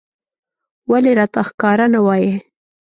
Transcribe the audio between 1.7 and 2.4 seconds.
نه وايې